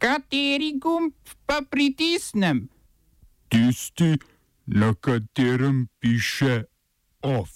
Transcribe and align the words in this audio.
Kateri 0.00 0.78
gumb 0.80 1.12
pa 1.44 1.60
pritisnem? 1.70 2.68
Tisti, 3.52 4.16
na 4.66 4.94
katerem 4.96 5.88
piše 6.00 6.64
OF. 7.20 7.50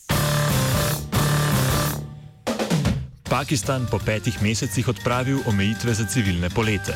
Pakistan 3.25 3.89
po 3.89 3.97
petih 3.97 4.37
mesecih 4.43 4.89
odpravil 4.93 5.41
omejitve 5.49 5.95
za 5.95 6.05
civilne 6.05 6.53
polete. 6.53 6.93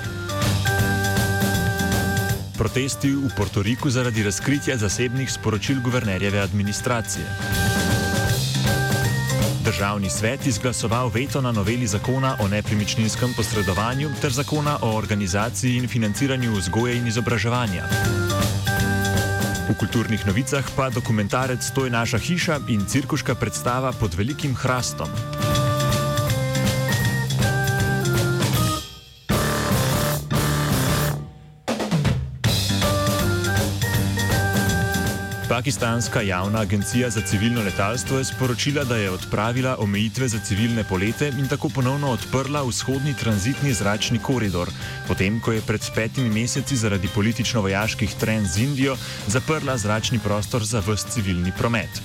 Protesti 2.59 3.09
v 3.17 3.33
Portoriku 3.33 3.89
zaradi 3.89 4.23
razkritja 4.29 4.77
zasebnih 4.77 5.33
sporočil 5.33 5.81
guvernerjeve 5.81 6.45
administracije. 6.45 7.25
Državni 9.79 10.11
svet 10.11 10.47
izglasoval 10.47 11.09
veto 11.15 11.41
na 11.41 11.53
noveli 11.53 11.87
zakona 11.87 12.37
o 12.41 12.49
nepremičninskem 12.49 13.31
posredovanju 13.37 14.11
ter 14.21 14.33
zakona 14.33 14.79
o 14.83 14.97
organizaciji 14.97 15.77
in 15.77 15.89
financiranju 15.89 16.53
vzgoje 16.53 16.97
in 16.97 17.07
izobraževanja. 17.07 17.85
V 19.71 19.79
kulturnih 19.79 20.27
novicah 20.27 20.67
pa 20.77 20.91
dokumentarec 20.91 21.71
To 21.75 21.85
je 21.85 21.91
naša 21.91 22.19
hiša 22.19 22.59
in 22.69 22.87
cirkuška 22.87 23.35
predstava 23.35 23.93
pod 23.93 24.15
velikim 24.15 24.57
hrastom. 24.57 25.09
Pakistanska 35.49 36.21
javna 36.21 36.61
agencija 36.61 37.11
za 37.11 37.21
civilno 37.21 37.63
letalstvo 37.63 38.19
je 38.19 38.25
sporočila, 38.25 38.85
da 38.85 38.97
je 38.97 39.11
odpravila 39.11 39.77
omejitve 39.79 40.29
za 40.29 40.39
civilne 40.39 40.85
polete 40.85 41.29
in 41.29 41.49
tako 41.49 41.69
ponovno 41.69 42.11
odprla 42.11 42.63
vzhodni 42.63 43.15
tranzitni 43.15 43.73
zračni 43.73 44.19
koridor, 44.19 44.69
potem 45.07 45.41
ko 45.41 45.53
je 45.53 45.61
pred 45.61 45.81
petimi 45.95 46.29
meseci 46.41 46.77
zaradi 46.77 47.09
politično-vojaških 47.15 48.19
trenj 48.21 48.45
z 48.45 48.59
Indijo 48.59 48.97
zaprla 49.27 49.79
zračni 49.79 50.19
prostor 50.19 50.65
za 50.65 50.83
vse 50.87 51.09
civilni 51.11 51.53
promet. 51.59 52.03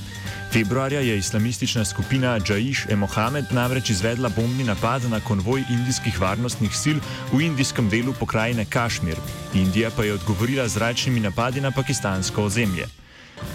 Februarja 0.54 1.00
je 1.00 1.18
islamistična 1.18 1.86
skupina 1.86 2.40
Džajiš 2.40 2.86
e 2.90 2.96
Mohamed 2.96 3.46
namreč 3.52 3.90
izvedla 3.90 4.30
bombni 4.30 4.64
napad 4.64 5.04
na 5.10 5.20
konvoj 5.20 5.64
indijskih 5.70 6.22
varnostnih 6.22 6.78
sil 6.84 6.98
v 7.34 7.42
indijskem 7.42 7.90
delu 7.90 8.14
pokrajine 8.14 8.66
Kašmir. 8.66 9.18
Indija 9.54 9.92
pa 9.98 10.04
je 10.04 10.14
odgovorila 10.14 10.68
z 10.68 10.74
zračnimi 10.74 11.20
napadi 11.20 11.62
na 11.62 11.72
pakistansko 11.72 12.44
ozemlje. 12.44 13.03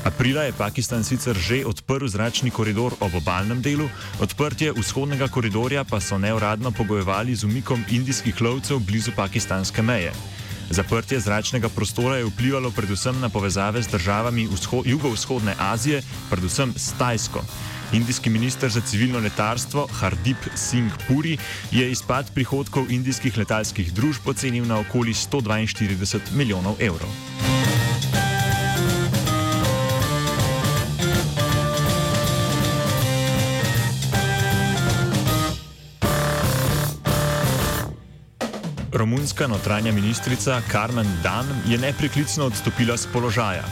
Aprila 0.05 0.43
je 0.43 0.53
Pakistan 0.53 1.05
sicer 1.05 1.37
že 1.37 1.65
odprl 1.67 2.07
zračni 2.09 2.51
koridor 2.51 2.95
ob 3.01 3.15
obalnem 3.15 3.63
delu, 3.63 3.89
odprtje 4.21 4.73
vzhodnega 4.73 5.29
koridorja 5.29 5.85
pa 5.85 6.01
so 6.01 6.19
neuradno 6.19 6.71
pogojevali 6.71 7.35
z 7.35 7.45
umikom 7.45 7.85
indijskih 7.91 8.41
lovcev 8.41 8.79
blizu 8.79 9.13
pakistanske 9.17 9.83
meje. 9.83 10.13
Zaprtje 10.71 11.21
zračnega 11.21 11.69
prostora 11.69 12.17
je 12.17 12.29
vplivalo 12.29 12.71
predvsem 12.71 13.21
na 13.21 13.29
povezave 13.29 13.83
z 13.83 13.89
državami 13.89 14.49
jugovzhodne 14.85 15.55
Azije, 15.59 16.03
predvsem 16.31 16.73
s 16.77 16.93
Tajsko. 16.99 17.45
Indijski 17.93 18.31
minister 18.31 18.71
za 18.71 18.81
civilno 18.81 19.19
letalstvo 19.19 19.89
Hardip 19.93 20.37
Singh 20.55 20.93
Puri 21.09 21.39
je 21.71 21.91
izpad 21.91 22.35
prihodkov 22.35 22.91
indijskih 22.91 23.39
letalskih 23.39 23.93
družb 23.93 24.29
ocenil 24.29 24.67
na 24.67 24.79
okoli 24.79 25.13
142 25.13 26.21
milijonov 26.37 26.77
evrov. 26.81 27.09
Romunska 39.19 39.47
notranja 39.47 39.93
ministrica 39.93 40.63
Carmen 40.71 41.07
Dan 41.23 41.47
je 41.67 41.79
nepreklicno 41.79 42.45
odstopila 42.47 42.95
z 42.97 43.11
položaja. 43.11 43.65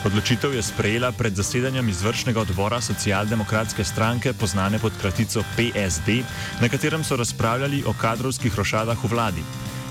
Odločitev 0.00 0.54
je 0.56 0.62
sprejela 0.64 1.12
pred 1.12 1.36
zasedanjem 1.36 1.88
izvršnega 1.88 2.40
odbora 2.40 2.80
socialdemokratske 2.80 3.84
stranke, 3.84 4.32
poznane 4.32 4.78
pod 4.80 4.96
kratico 5.00 5.44
PSD, 5.56 6.24
na 6.60 6.72
katerem 6.72 7.04
so 7.04 7.20
razpravljali 7.20 7.84
o 7.84 7.92
kadrovskih 7.92 8.56
rošadah 8.56 9.04
v 9.04 9.12
vladi. 9.12 9.44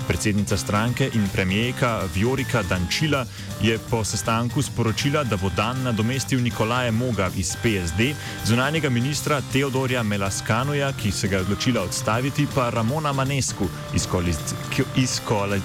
Predsednica 0.08 0.56
stranke 0.56 1.10
in 1.14 1.28
premijejka 1.32 2.00
Viorika 2.14 2.62
Dančila 2.62 3.26
je 3.62 3.78
po 3.90 4.04
sestanku 4.04 4.62
sporočila, 4.62 5.24
da 5.24 5.36
bo 5.36 5.50
dan 5.56 5.82
nadomestil 5.82 6.42
Nikolaja 6.42 6.90
Moga 6.90 7.30
iz 7.36 7.56
PSD, 7.62 8.12
zunanjega 8.44 8.90
ministra 8.90 9.40
Teodorja 9.52 10.02
Melaskanoja, 10.02 10.92
ki 10.92 11.12
se 11.12 11.28
ga 11.28 11.36
je 11.36 11.42
odločila 11.42 11.82
odstaviti, 11.82 12.46
pa 12.54 12.70
Ramona 12.70 13.12
Manesku 13.12 13.68
iz, 13.94 14.06
koalic 14.06 14.54
iz, 14.96 15.20
koalic 15.24 15.62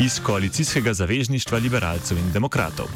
iz 0.00 0.20
koalicijskega 0.22 0.94
zavezništva 0.94 1.58
liberalcev 1.58 2.18
in 2.18 2.32
demokratov. 2.32 2.86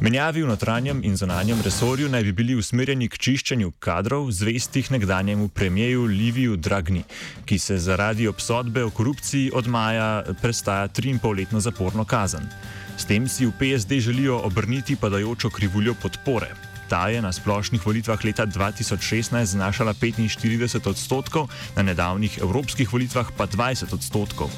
Menjavi 0.00 0.40
v 0.40 0.48
notranjem 0.48 1.02
in 1.04 1.16
zunanjem 1.16 1.58
resorju 1.60 2.08
naj 2.08 2.22
bi 2.24 2.32
bili 2.32 2.54
usmerjeni 2.56 3.04
k 3.12 3.18
čiščenju 3.20 3.74
kadrov, 3.84 4.30
zvestih 4.32 4.88
nekdanjemu 4.94 5.48
premijeju 5.52 6.06
Liviju 6.08 6.56
Dragni, 6.56 7.02
ki 7.44 7.58
se 7.58 7.76
zaradi 7.78 8.28
obsodbe 8.28 8.84
o 8.84 8.90
korupciji 8.90 9.50
od 9.52 9.68
maja 9.68 10.24
prestaja 10.40 10.88
tri 10.88 11.12
in 11.12 11.20
pol 11.20 11.36
letno 11.36 11.60
zaporno 11.60 12.08
kazen. 12.08 12.48
S 12.96 13.04
tem 13.04 13.28
si 13.28 13.44
v 13.44 13.52
PSD 13.60 14.00
želijo 14.00 14.40
obrniti 14.48 14.96
padajočo 14.96 15.52
krivuljo 15.52 15.94
podpore. 16.00 16.69
Ta 16.90 17.06
je 17.06 17.22
na 17.22 17.30
splošnih 17.30 17.86
volitvah 17.86 18.18
leta 18.24 18.46
2016 18.46 19.54
znašala 19.54 19.94
45 19.94 20.90
odstotkov, 20.90 21.46
na 21.76 21.86
nedavnih 21.86 22.42
evropskih 22.42 22.92
volitvah 22.92 23.30
pa 23.36 23.46
20 23.46 23.94
odstotkov. 23.94 24.50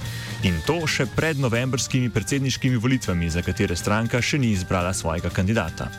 In 0.49 0.57
to 0.65 0.81
še 0.89 1.05
pred 1.13 1.37
novembrskimi 1.37 2.09
predsedniškimi 2.09 2.81
volitvami, 2.81 3.29
za 3.29 3.45
katere 3.45 3.77
stranka 3.77 4.25
še 4.25 4.41
ni 4.41 4.57
izbrala 4.57 4.97
svojega 4.97 5.29
kandidata. 5.29 5.93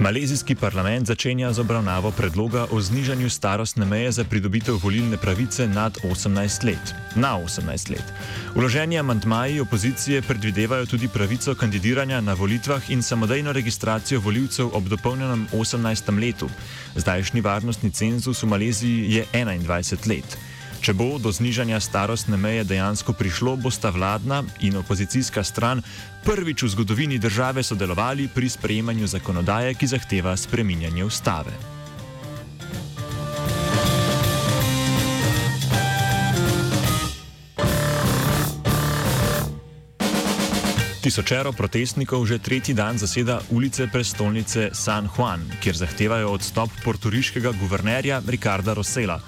Malezijski 0.00 0.54
parlament 0.54 1.06
začenja 1.06 1.52
z 1.52 1.60
obravnavo 1.60 2.10
predloga 2.10 2.64
o 2.72 2.80
znižanju 2.80 3.30
starostne 3.30 3.84
meje 3.84 4.12
za 4.12 4.24
pridobitev 4.24 4.80
volilne 4.82 5.16
pravice 5.16 5.68
nad 5.68 5.98
18 6.04 6.64
let. 6.64 6.94
Na 7.14 7.36
18 7.36 7.90
let. 7.90 8.04
Uloženi 8.56 8.98
amantmaji 8.98 9.60
opozicije 9.60 10.22
predvidevajo 10.22 10.86
tudi 10.86 11.08
pravico 11.08 11.54
kandidiranja 11.54 12.20
na 12.20 12.32
volitvah 12.32 12.90
in 12.90 13.02
samodejno 13.02 13.52
registracijo 13.52 14.20
voljivcev 14.20 14.70
ob 14.72 14.88
dopolnjenem 14.88 15.46
18. 15.52 16.20
letu. 16.20 16.48
Zdajšnji 16.96 17.40
varnostni 17.40 17.90
cenzus 17.90 18.42
v 18.42 18.46
Maleziji 18.46 19.12
je 19.12 19.26
21 19.32 20.08
let. 20.08 20.49
Če 20.80 20.94
bo 20.96 21.18
do 21.20 21.28
znižanja 21.28 21.76
starostne 21.76 22.38
meje 22.40 22.64
dejansko 22.64 23.12
prišlo, 23.12 23.52
bosta 23.60 23.90
vladna 23.92 24.40
in 24.64 24.78
opozicijska 24.80 25.44
stran 25.44 25.82
prvič 26.24 26.64
v 26.64 26.68
zgodovini 26.72 27.18
države 27.20 27.60
sodelovali 27.62 28.30
pri 28.32 28.48
sprejemanju 28.48 29.06
zakonodaje, 29.06 29.74
ki 29.76 29.86
zahteva 29.86 30.32
spreminjanje 30.36 31.04
ustave. 31.04 31.52
Tisočero 41.00 41.52
protestnikov 41.52 42.24
že 42.24 42.40
tretji 42.40 42.72
dan 42.72 42.96
zaseda 42.96 43.40
ulice 43.52 43.84
prestolnice 43.88 44.70
San 44.72 45.08
Juan, 45.12 45.44
kjer 45.60 45.76
zahtevajo 45.76 46.32
odstop 46.32 46.72
porturiškega 46.84 47.52
guvernerja 47.60 48.22
Ricarda 48.24 48.72
Rosela. 48.72 49.20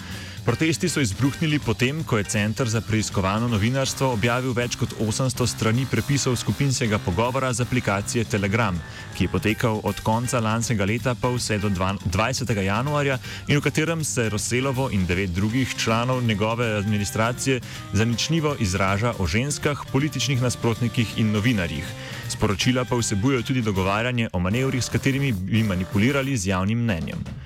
Protesti 0.42 0.88
so 0.88 1.00
izbruhnili 1.00 1.58
potem, 1.58 2.02
ko 2.04 2.18
je 2.18 2.24
Centr 2.24 2.68
za 2.68 2.80
preiskovano 2.80 3.46
novinarstvo 3.48 4.08
objavil 4.10 4.50
več 4.52 4.74
kot 4.74 4.90
800 4.98 5.46
strani 5.46 5.84
prepisov 5.86 6.34
skupinskega 6.36 6.98
pogovora 6.98 7.52
z 7.54 7.62
aplikacije 7.62 8.24
Telegram, 8.24 8.74
ki 9.14 9.24
je 9.24 9.30
potekal 9.30 9.78
od 9.86 10.00
konca 10.02 10.40
lanskega 10.42 10.82
leta 10.84 11.14
pa 11.14 11.30
vse 11.30 11.60
do 11.62 11.70
20. 11.70 12.50
januarja 12.58 13.20
in 13.46 13.60
v 13.60 13.62
katerem 13.62 14.02
se 14.04 14.26
Roselovo 14.34 14.88
in 14.90 15.06
devet 15.06 15.30
drugih 15.30 15.76
članov 15.78 16.24
njegove 16.26 16.66
administracije 16.74 17.60
zaničljivo 17.92 18.56
izraža 18.58 19.14
o 19.18 19.26
ženskah, 19.26 19.86
političnih 19.92 20.42
nasprotnikih 20.42 21.18
in 21.22 21.30
novinarjih. 21.30 21.86
Sporočila 22.28 22.84
pa 22.84 22.98
vsebujejo 22.98 23.46
tudi 23.46 23.62
dogovarjanje 23.62 24.28
o 24.32 24.42
manevrih, 24.42 24.82
s 24.82 24.90
katerimi 24.90 25.32
bi 25.32 25.62
manipulirali 25.62 26.36
z 26.36 26.50
javnim 26.50 26.82
mnenjem. 26.82 27.41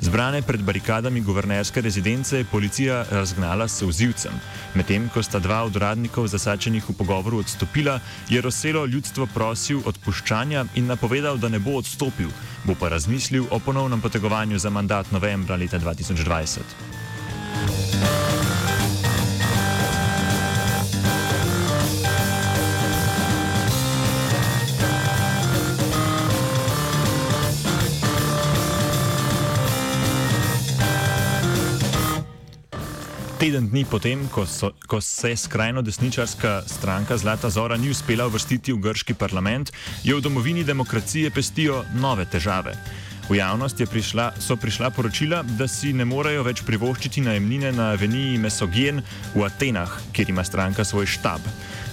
Zbrane 0.00 0.42
pred 0.42 0.62
barikadami 0.62 1.20
guvernerske 1.20 1.80
rezidence 1.80 2.38
je 2.38 2.44
policija 2.44 3.04
razgnala 3.10 3.68
s 3.68 3.82
vzivcem. 3.82 4.32
Medtem 4.74 5.08
ko 5.14 5.22
sta 5.22 5.38
dva 5.38 5.62
od 5.64 5.76
uradnikov 5.76 6.26
zasačenih 6.26 6.88
v 6.88 6.96
pogovoru 6.98 7.38
odstopila, 7.38 8.00
je 8.28 8.40
Roselo 8.40 8.86
ljudstvo 8.86 9.26
prosil 9.26 9.82
odpuščanja 9.84 10.64
in 10.74 10.86
napovedal, 10.86 11.38
da 11.38 11.48
ne 11.48 11.58
bo 11.58 11.78
odstopil, 11.78 12.28
bo 12.64 12.74
pa 12.74 12.88
razmislil 12.88 13.46
o 13.50 13.58
ponovnem 13.58 14.00
potegovanju 14.00 14.58
za 14.58 14.70
mandat 14.70 15.12
novembra 15.12 15.56
leta 15.56 15.78
2020. 15.78 17.03
Teden 33.44 33.66
dni 33.68 33.82
potem, 33.84 34.22
ko, 34.32 34.46
so, 34.48 34.70
ko 34.88 35.02
se 35.04 35.34
skrajno 35.36 35.82
desničarska 35.84 36.62
stranka 36.66 37.16
Zlata 37.20 37.50
Zora 37.50 37.76
ni 37.76 37.90
uspela 37.92 38.24
uvrstiti 38.24 38.72
v 38.72 38.80
grški 38.80 39.14
parlament, 39.20 39.68
jo 40.00 40.16
v 40.16 40.24
domovini 40.24 40.64
demokracije 40.64 41.28
pestijo 41.30 41.82
nove 42.00 42.24
težave. 42.24 42.72
V 43.24 43.38
javnost 43.40 43.80
prišla, 43.90 44.36
so 44.36 44.56
prišla 44.56 44.90
poročila, 44.92 45.40
da 45.56 45.64
si 45.64 45.94
ne 45.96 46.04
morejo 46.04 46.42
več 46.44 46.60
privoščiti 46.60 47.22
najemnine 47.24 47.70
na 47.72 47.94
aveniji 47.96 48.36
Mesogen 48.36 49.00
v 49.32 49.46
Atenah, 49.46 49.88
kjer 50.12 50.28
ima 50.28 50.44
stranka 50.44 50.84
svoj 50.84 51.08
štab. 51.08 51.40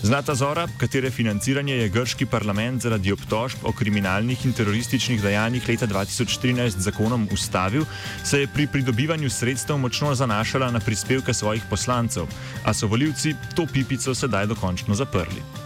Zlata 0.03 0.35
Zora, 0.35 0.65
katere 0.81 1.07
financiranje 1.07 1.77
je 1.77 1.89
grški 1.93 2.27
parlament 2.27 2.83
zaradi 2.83 3.13
obtožb 3.15 3.63
o 3.63 3.71
kriminalnih 3.71 4.43
in 4.45 4.51
terorističnih 4.51 5.23
dejanjih 5.23 5.71
leta 5.71 5.87
2013 5.87 6.83
zakonom 6.83 7.29
ustavil, 7.31 7.87
se 8.23 8.43
je 8.43 8.51
pri 8.51 8.67
pridobivanju 8.67 9.29
sredstev 9.29 9.79
močno 9.79 10.11
zanašala 10.15 10.71
na 10.71 10.83
prispevke 10.83 11.33
svojih 11.33 11.63
poslancev, 11.69 12.27
a 12.65 12.73
so 12.73 12.91
voljivci 12.91 13.35
to 13.55 13.69
pipico 13.71 14.15
sedaj 14.15 14.51
dokončno 14.51 14.99
zaprli. 14.99 15.60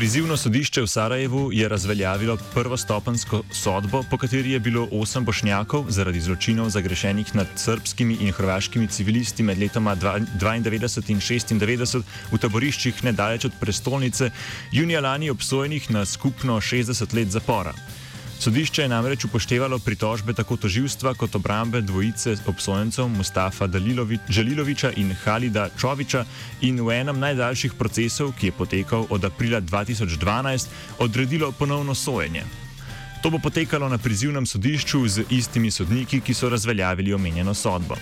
Prizivno 0.00 0.36
sodišče 0.36 0.80
v 0.80 0.86
Sarajevu 0.86 1.50
je 1.52 1.68
razveljavilo 1.68 2.38
prvostopensko 2.54 3.42
sodbo, 3.52 4.00
po 4.10 4.16
kateri 4.16 4.54
je 4.54 4.60
bilo 4.60 4.86
osem 4.92 5.24
bošnjakov 5.24 5.90
zaradi 5.92 6.20
zločinov 6.20 6.70
zagrešenih 6.72 7.34
nad 7.36 7.46
srpskimi 7.56 8.16
in 8.20 8.32
hrvaškimi 8.32 8.88
civilisti 8.88 9.42
med 9.42 9.58
letoma 9.60 9.96
92 9.96 11.10
in 11.12 11.20
96 11.20 12.02
v 12.32 12.38
taboriščih 12.38 13.04
nedaleč 13.04 13.44
od 13.44 13.60
prestolnice 13.60 14.30
junija 14.72 15.00
lani 15.00 15.30
obsojenih 15.30 15.90
na 15.90 16.04
skupno 16.04 16.56
60 16.60 17.14
let 17.14 17.28
zapora. 17.28 17.74
Sodišče 18.40 18.82
je 18.82 18.88
namreč 18.88 19.24
upoštevalo 19.24 19.78
pritožbe 19.78 20.32
tako 20.32 20.56
toživstva 20.56 21.12
kot 21.14 21.34
obrambe 21.36 21.80
dvojice 21.80 22.36
obsojencev 22.46 23.08
Mustafa 23.08 23.68
Želiloviča 24.28 24.92
in 24.96 25.12
Halida 25.24 25.68
Čoviča 25.80 26.24
in 26.60 26.80
v 26.80 26.94
enem 27.00 27.20
najdaljših 27.20 27.74
procesov, 27.78 28.32
ki 28.40 28.46
je 28.46 28.52
potekal 28.52 29.04
od 29.10 29.24
aprila 29.24 29.60
2012, 29.60 30.68
odredilo 30.98 31.52
ponovno 31.52 31.94
sojenje. 31.94 32.44
To 33.22 33.30
bo 33.30 33.38
potekalo 33.38 33.88
na 33.88 33.98
prizivnem 33.98 34.46
sodišču 34.46 35.08
z 35.08 35.24
istimi 35.30 35.70
sodniki, 35.70 36.20
ki 36.20 36.34
so 36.34 36.48
razveljavili 36.48 37.12
omenjeno 37.14 37.54
sodbo. 37.54 37.96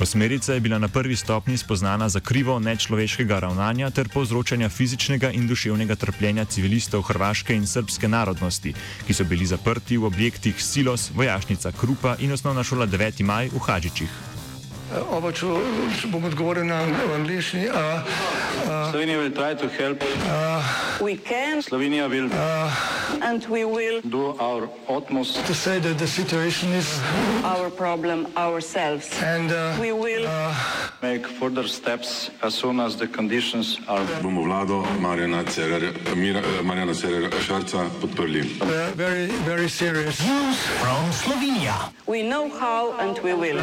Osmerica 0.00 0.54
je 0.54 0.60
bila 0.60 0.78
na 0.78 0.88
prvi 0.88 1.16
stopni 1.16 1.56
spoznana 1.56 2.08
za 2.08 2.20
krivo 2.20 2.58
nečloveškega 2.58 3.38
ravnanja 3.38 3.90
ter 3.90 4.08
povzročanja 4.08 4.68
fizičnega 4.68 5.30
in 5.30 5.46
duševnega 5.46 5.94
trpljenja 5.94 6.44
civilistov 6.44 7.02
hrvaške 7.02 7.54
in 7.54 7.66
srpske 7.66 8.08
narodnosti, 8.08 8.74
ki 9.06 9.14
so 9.14 9.24
bili 9.24 9.46
zaprti 9.46 9.96
v 9.96 10.04
objektih 10.04 10.62
Silos, 10.62 11.10
vojašnica 11.14 11.72
Krupa 11.72 12.16
in 12.18 12.32
osnovna 12.32 12.62
šola 12.62 12.86
9. 12.86 13.22
maj 13.22 13.48
v 13.48 13.58
Hadžičih. 13.58 14.33
Oba, 14.94 15.32
če, 15.34 15.46
če 15.98 16.08
bom 16.12 16.24
odgovoril 16.24 16.64
na 16.68 16.84
angliški. 17.16 17.66
Slovenija 18.90 19.18
bo 19.18 19.26
poskušala 19.34 19.94
pomagati. 19.98 21.62
Slovenija 21.66 22.08
bo 22.08 22.14
naredila 22.14 22.54
naš 23.24 24.68
utmost, 24.88 25.34
da 25.34 25.42
bo 25.42 25.66
rekla, 25.66 25.94
da 25.94 26.04
je 26.04 26.08
situacija 26.08 26.70
naš 27.42 27.70
problem, 27.76 28.26
sami. 28.36 29.02
In 29.24 29.48
bomo 29.50 30.06
naredili 30.06 30.28
nadaljnje 31.02 31.22
korake, 31.38 32.30
as 32.42 32.54
soon 32.54 32.80
as 32.80 32.96
the 32.96 33.06
conditions 33.06 33.78
are. 33.88 34.04
Bomo 34.22 34.42
vlado 34.42 34.84
Marjana 35.00 35.42
Cererera 36.94 37.40
Šarca 37.40 37.90
podprli. 38.00 38.42
Very, 38.94 39.26
very 39.46 39.68
serious 39.68 40.20
news 40.22 40.56
from 40.80 41.12
Slovenija. 41.12 41.90
We 42.06 42.22
know 42.22 42.48
how 42.48 42.94
and 43.00 43.18
we 43.24 43.34
will. 43.34 43.60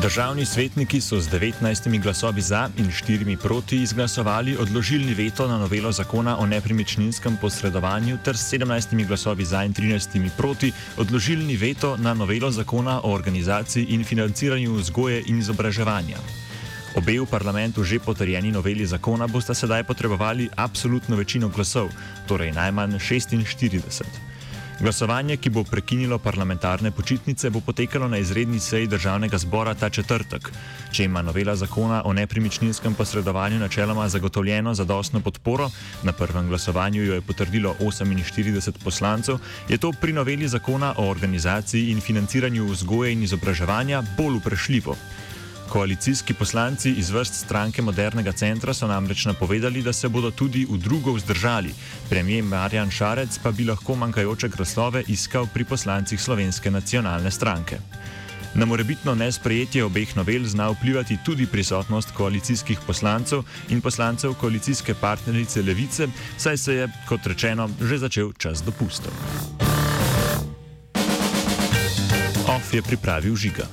Državni 0.00 0.46
svetniki 0.46 1.00
so 1.00 1.20
z 1.20 1.28
19 1.28 2.00
glasovi 2.02 2.40
za 2.40 2.70
in 2.78 2.86
4 2.88 3.36
proti 3.36 3.82
izglasovali 3.82 4.56
odložilni 4.56 5.14
veto 5.14 5.48
na 5.48 5.58
novelo 5.58 5.92
zakona 5.92 6.38
o 6.38 6.46
nepremičninskem 6.46 7.36
posredovanju 7.36 8.18
ter 8.24 8.36
s 8.36 8.52
17 8.52 9.06
glasovi 9.06 9.44
za 9.44 9.64
in 9.64 9.74
13 9.74 10.30
proti 10.36 10.72
odložilni 10.96 11.56
veto 11.56 11.96
na 11.96 12.14
novelo 12.14 12.50
zakona 12.50 13.00
o 13.04 13.12
organizaciji 13.12 13.84
in 13.90 14.04
financiranju 14.04 14.74
vzgoje 14.74 15.22
in 15.26 15.38
izobraževanja. 15.38 16.16
Obe 16.96 17.20
v 17.20 17.26
parlamentu 17.26 17.84
že 17.84 18.00
potrjeni 18.00 18.52
noveli 18.52 18.86
zakona 18.86 19.26
bosta 19.26 19.54
sedaj 19.54 19.84
potrebovali 19.84 20.48
absolutno 20.56 21.16
večino 21.16 21.48
glasov, 21.48 21.92
torej 22.26 22.52
najmanj 22.52 22.96
46. 22.96 24.29
Glasovanje, 24.80 25.36
ki 25.36 25.50
bo 25.52 25.60
prekinilo 25.64 26.16
parlamentarne 26.18 26.90
počitnice, 26.90 27.50
bo 27.50 27.60
potekalo 27.60 28.08
na 28.08 28.18
izredni 28.18 28.60
seji 28.60 28.86
državnega 28.86 29.38
zbora 29.38 29.74
ta 29.74 29.90
četrtek. 29.90 30.48
Če 30.92 31.04
ima 31.04 31.20
novela 31.22 31.52
zakona 31.56 32.00
o 32.04 32.12
nepremičninskem 32.16 32.94
posredovanju 32.94 33.58
načeloma 33.60 34.08
zagotovljeno 34.08 34.74
zadostno 34.74 35.20
podporo, 35.20 35.68
na 36.02 36.12
prvem 36.12 36.48
glasovanju 36.48 37.02
jo 37.02 37.14
je 37.14 37.20
potrdilo 37.20 37.74
48 37.80 38.80
poslancev, 38.84 39.36
je 39.68 39.78
to 39.78 39.92
pri 39.92 40.12
noveli 40.12 40.48
zakona 40.48 40.94
o 40.96 41.10
organizaciji 41.10 41.90
in 41.90 42.00
financiranju 42.00 42.64
vzgoje 42.72 43.12
in 43.12 43.22
izobraževanja 43.22 44.02
bolj 44.16 44.40
uprešljivo. 44.40 44.96
Koalicijski 45.70 46.34
poslanci 46.34 46.90
iz 46.90 47.10
vrst 47.10 47.34
stranke 47.34 47.82
Modernega 47.82 48.32
centra 48.32 48.74
so 48.74 48.86
namreč 48.86 49.24
napovedali, 49.24 49.82
da 49.82 49.92
se 49.92 50.08
bodo 50.08 50.30
tudi 50.30 50.66
v 50.70 50.78
drugo 50.78 51.12
vzdržali. 51.12 51.70
Premijer 52.08 52.44
Marjan 52.44 52.90
Šarec 52.90 53.38
pa 53.42 53.50
bi 53.50 53.64
lahko 53.64 53.94
manjkajoče 53.94 54.48
glasove 54.48 55.04
iskal 55.06 55.46
pri 55.54 55.64
poslancih 55.64 56.20
Slovenske 56.20 56.70
nacionalne 56.70 57.30
stranke. 57.30 57.78
Na 58.54 58.66
morebitno 58.66 59.14
nesprejetje 59.14 59.84
obeh 59.84 60.16
novel 60.16 60.44
zna 60.44 60.70
vplivati 60.70 61.18
tudi 61.24 61.46
prisotnost 61.46 62.10
koalicijskih 62.10 62.78
poslancev 62.86 63.42
in 63.68 63.80
poslancev 63.80 64.34
koalicijske 64.34 64.94
partnerice 64.94 65.62
Levice, 65.62 66.08
saj 66.36 66.56
se 66.56 66.74
je, 66.74 66.88
kot 67.08 67.26
rečeno, 67.26 67.70
že 67.80 67.98
začel 67.98 68.32
čas 68.32 68.62
dopustov. 68.62 69.12
OF 72.48 72.74
je 72.74 72.82
pripravil 72.82 73.36
žiga. 73.36 73.68